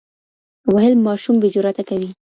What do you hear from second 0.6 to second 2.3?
وهل ماشوم بې جراته کوي.